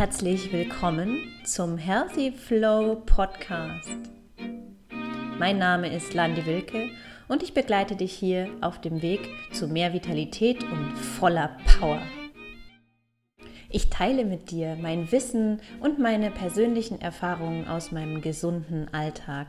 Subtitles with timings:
[0.00, 3.90] Herzlich willkommen zum Healthy Flow Podcast.
[5.38, 6.88] Mein Name ist Landi Wilke
[7.28, 9.20] und ich begleite dich hier auf dem Weg
[9.52, 12.00] zu mehr Vitalität und voller Power.
[13.68, 19.48] Ich teile mit dir mein Wissen und meine persönlichen Erfahrungen aus meinem gesunden Alltag.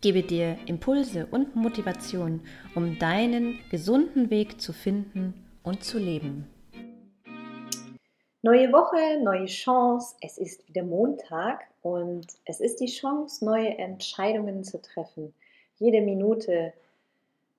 [0.00, 2.40] Gebe dir Impulse und Motivation,
[2.74, 6.46] um deinen gesunden Weg zu finden und zu leben.
[8.42, 10.14] Neue Woche, neue Chance.
[10.20, 15.34] Es ist wieder Montag und es ist die Chance, neue Entscheidungen zu treffen.
[15.78, 16.74] Jede Minute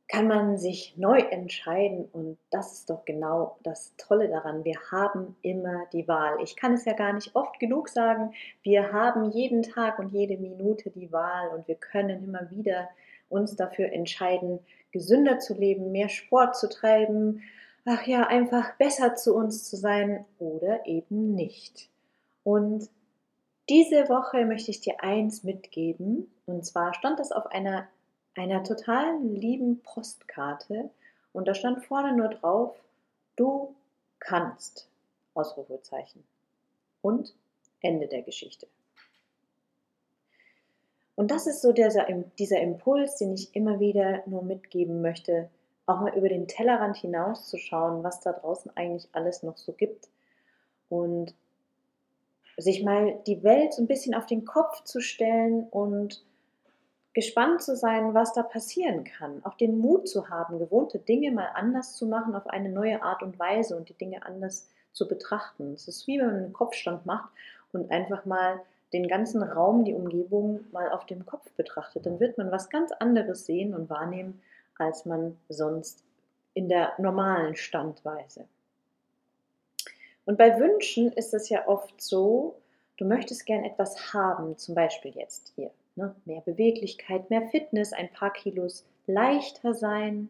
[0.07, 4.63] kann man sich neu entscheiden und das ist doch genau das Tolle daran.
[4.63, 6.37] Wir haben immer die Wahl.
[6.43, 8.33] Ich kann es ja gar nicht oft genug sagen.
[8.61, 12.87] Wir haben jeden Tag und jede Minute die Wahl und wir können immer wieder
[13.29, 14.59] uns dafür entscheiden,
[14.91, 17.41] gesünder zu leben, mehr Sport zu treiben,
[17.87, 21.89] ach ja, einfach besser zu uns zu sein oder eben nicht.
[22.43, 22.89] Und
[23.69, 26.29] diese Woche möchte ich dir eins mitgeben.
[26.45, 27.87] Und zwar stand das auf einer,
[28.35, 30.89] einer total lieben Postkarte.
[31.31, 32.75] Und da stand vorne nur drauf,
[33.37, 33.73] du
[34.19, 34.89] kannst.
[35.33, 36.23] Ausrufezeichen.
[37.01, 37.33] Und
[37.79, 38.67] Ende der Geschichte.
[41.15, 42.05] Und das ist so dieser,
[42.37, 45.49] dieser Impuls, den ich immer wieder nur mitgeben möchte
[45.87, 50.09] auch mal über den Tellerrand hinauszuschauen, was da draußen eigentlich alles noch so gibt
[50.89, 51.33] und
[52.57, 56.23] sich mal die Welt so ein bisschen auf den Kopf zu stellen und
[57.13, 59.43] gespannt zu sein, was da passieren kann.
[59.43, 63.23] Auch den Mut zu haben, gewohnte Dinge mal anders zu machen auf eine neue Art
[63.23, 65.73] und Weise und die Dinge anders zu betrachten.
[65.73, 67.29] Es ist wie wenn man einen Kopfstand macht
[67.71, 68.59] und einfach mal
[68.93, 72.05] den ganzen Raum, die Umgebung mal auf dem Kopf betrachtet.
[72.05, 74.41] Dann wird man was ganz anderes sehen und wahrnehmen,
[74.79, 76.03] als man sonst
[76.53, 78.47] in der normalen Standweise.
[80.25, 82.59] Und bei Wünschen ist es ja oft so,
[82.97, 86.15] du möchtest gern etwas haben, zum Beispiel jetzt hier, ne?
[86.25, 90.29] mehr Beweglichkeit, mehr Fitness, ein paar Kilos leichter sein,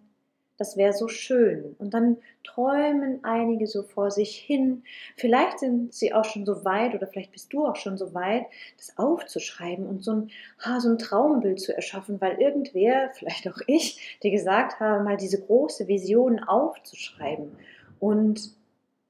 [0.57, 1.75] das wäre so schön.
[1.77, 4.83] Und dann träumen einige so vor sich hin.
[5.15, 8.45] Vielleicht sind sie auch schon so weit oder vielleicht bist du auch schon so weit,
[8.77, 13.59] das aufzuschreiben und so ein, ha, so ein Traumbild zu erschaffen, weil irgendwer, vielleicht auch
[13.67, 17.55] ich, dir gesagt habe, mal diese große Vision aufzuschreiben.
[17.99, 18.55] Und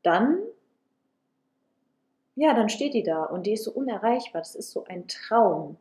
[0.03, 0.40] dann,
[2.35, 4.41] ja, dann steht die da und die ist so unerreichbar.
[4.41, 5.78] Das ist so ein Traum.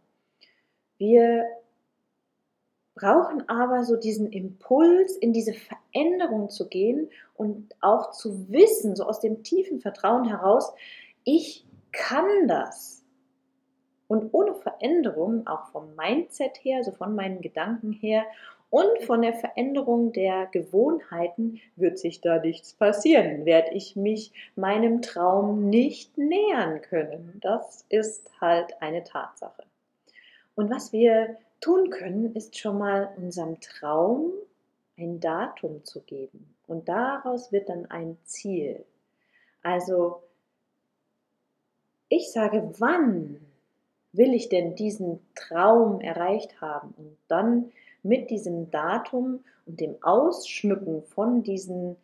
[0.98, 1.44] Wir
[2.96, 9.04] brauchen aber so diesen Impuls, in diese Veränderung zu gehen und auch zu wissen, so
[9.04, 10.72] aus dem tiefen Vertrauen heraus,
[11.22, 13.04] ich kann das.
[14.08, 18.24] Und ohne Veränderung, auch vom Mindset her, also von meinen Gedanken her
[18.70, 25.02] und von der Veränderung der Gewohnheiten wird sich da nichts passieren, werde ich mich meinem
[25.02, 27.38] Traum nicht nähern können.
[27.42, 29.64] Das ist halt eine Tatsache.
[30.54, 34.32] Und was wir tun können, ist schon mal unserem Traum
[34.98, 36.54] ein Datum zu geben.
[36.66, 38.84] Und daraus wird dann ein Ziel.
[39.62, 40.22] Also,
[42.08, 43.40] ich sage, wann
[44.12, 46.94] will ich denn diesen Traum erreicht haben?
[46.96, 51.96] Und dann mit diesem Datum und dem Ausschmücken von diesen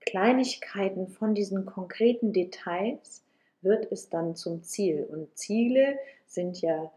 [0.00, 3.22] Kleinigkeiten, von diesen konkreten Details,
[3.62, 5.04] wird es dann zum Ziel.
[5.04, 6.90] Und Ziele sind ja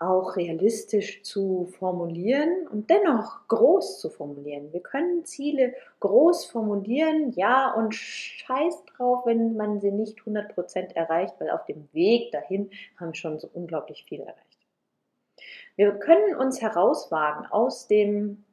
[0.00, 4.72] auch realistisch zu formulieren und dennoch groß zu formulieren.
[4.72, 11.34] Wir können Ziele groß formulieren, ja, und scheiß drauf, wenn man sie nicht 100% erreicht,
[11.38, 14.66] weil auf dem Weg dahin haben schon so unglaublich viel erreicht.
[15.76, 18.44] Wir können uns herauswagen aus dem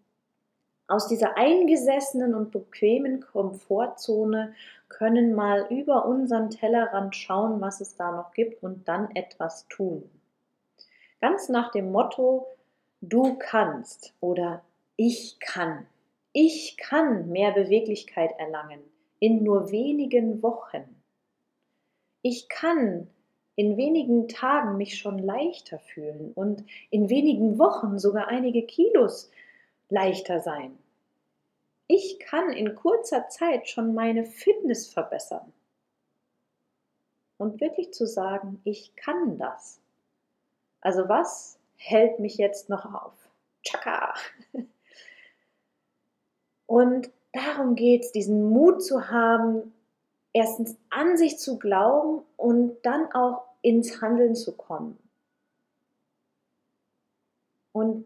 [0.89, 4.53] aus dieser eingesessenen und bequemen Komfortzone
[4.87, 10.09] können mal über unseren Tellerrand schauen, was es da noch gibt und dann etwas tun.
[11.19, 12.47] Ganz nach dem Motto,
[13.01, 14.63] du kannst oder
[14.95, 15.87] ich kann.
[16.31, 18.81] Ich kann mehr Beweglichkeit erlangen
[19.19, 20.83] in nur wenigen Wochen.
[22.21, 23.07] Ich kann
[23.55, 29.31] in wenigen Tagen mich schon leichter fühlen und in wenigen Wochen sogar einige Kilos
[29.89, 30.77] leichter sein.
[31.87, 35.53] Ich kann in kurzer Zeit schon meine Fitness verbessern.
[37.37, 39.79] Und wirklich zu sagen, ich kann das,
[40.81, 43.13] also was hält mich jetzt noch auf?
[43.63, 44.13] Chaka!
[46.65, 49.73] Und darum geht es, diesen Mut zu haben,
[50.33, 54.97] erstens an sich zu glauben und dann auch ins Handeln zu kommen.
[57.71, 58.05] Und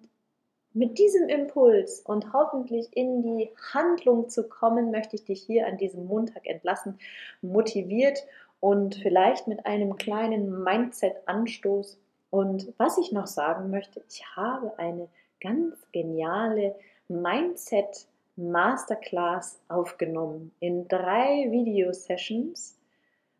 [0.74, 5.78] mit diesem Impuls und hoffentlich in die Handlung zu kommen, möchte ich dich hier an
[5.78, 6.98] diesem Montag entlassen,
[7.42, 8.26] motiviert
[8.60, 11.98] und vielleicht mit einem kleinen Mindset-Anstoß.
[12.32, 15.08] Und was ich noch sagen möchte, ich habe eine
[15.42, 16.74] ganz geniale
[17.10, 22.80] Mindset-Masterclass aufgenommen in drei Video-Sessions,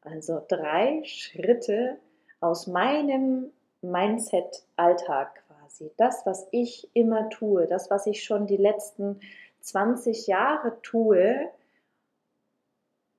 [0.02, 1.98] also drei Schritte
[2.42, 3.52] aus meinem
[3.82, 5.90] Mindset-Alltag quasi.
[5.98, 9.22] Das, was ich immer tue, das, was ich schon die letzten
[9.62, 11.50] 20 Jahre tue,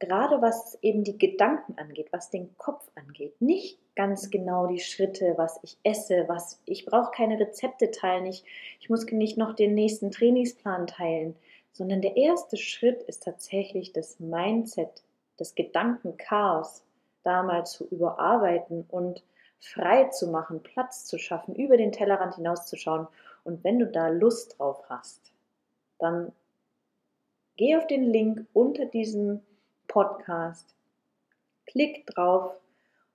[0.03, 3.41] gerade was eben die Gedanken angeht, was den Kopf angeht.
[3.41, 8.45] Nicht ganz genau die Schritte, was ich esse, was ich brauche keine Rezepte teilen, ich,
[8.81, 11.37] ich muss nicht noch den nächsten Trainingsplan teilen,
[11.73, 15.03] sondern der erste Schritt ist tatsächlich das Mindset,
[15.37, 16.83] das Gedankenchaos
[17.23, 19.23] da mal zu überarbeiten und
[19.61, 23.07] frei zu machen, Platz zu schaffen, über den Tellerrand hinauszuschauen.
[23.45, 25.33] Und wenn du da Lust drauf hast,
[26.01, 26.33] dann
[27.57, 29.43] geh auf den Link unter diesem
[29.93, 30.75] Podcast,
[31.67, 32.59] klick drauf,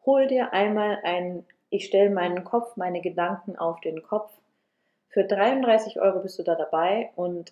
[0.06, 4.32] hol dir einmal ein, ich stelle meinen Kopf, meine Gedanken auf den Kopf.
[5.10, 7.52] Für 33 Euro bist du da dabei und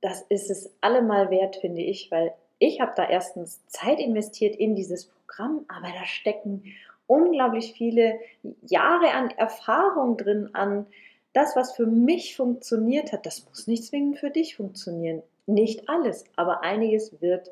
[0.00, 4.76] das ist es allemal wert, finde ich, weil ich habe da erstens Zeit investiert in
[4.76, 6.62] dieses Programm, aber da stecken
[7.08, 8.20] unglaublich viele
[8.62, 10.86] Jahre an Erfahrung drin, an
[11.32, 13.26] das, was für mich funktioniert hat.
[13.26, 15.24] Das muss nicht zwingend für dich funktionieren.
[15.46, 17.50] Nicht alles, aber einiges wird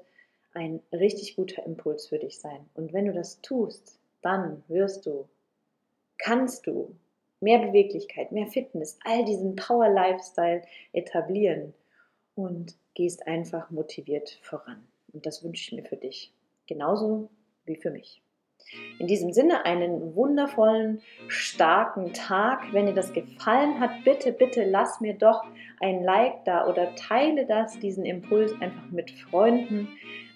[0.55, 2.69] ein richtig guter Impuls für dich sein.
[2.75, 5.29] Und wenn du das tust, dann wirst du,
[6.19, 6.95] kannst du
[7.41, 10.63] mehr Beweglichkeit, mehr Fitness, all diesen Power Lifestyle
[10.93, 11.75] etablieren
[12.35, 14.87] und gehst einfach motiviert voran.
[15.13, 16.33] Und das wünsche ich mir für dich.
[16.67, 17.29] Genauso
[17.65, 18.23] wie für mich.
[18.99, 22.73] In diesem Sinne einen wundervollen, starken Tag.
[22.73, 25.45] Wenn dir das gefallen hat, bitte, bitte lass mir doch
[25.81, 29.89] ein Like da oder teile das, diesen Impuls einfach mit Freunden,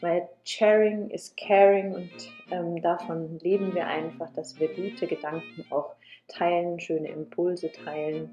[0.06, 2.10] weil Sharing is Caring und
[2.52, 5.96] ähm, davon leben wir einfach, dass wir gute Gedanken auch
[6.28, 8.30] teilen, schöne Impulse teilen.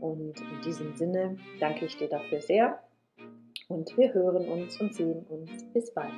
[0.00, 2.78] Und in diesem Sinne danke ich dir dafür sehr
[3.68, 5.50] und wir hören uns und sehen uns.
[5.72, 6.12] Bis bald.